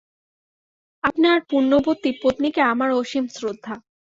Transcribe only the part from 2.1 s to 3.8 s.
পত্নীকে আমার অসীম শ্রদ্ধা।